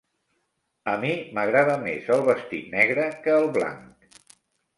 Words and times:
A 0.93 0.95
mi 1.03 1.11
m'agrada 1.39 1.75
més 1.83 2.07
el 2.17 2.25
vestit 2.31 2.73
negre 2.77 3.07
que 3.27 3.37
el 3.43 3.47
blanc. 3.61 4.19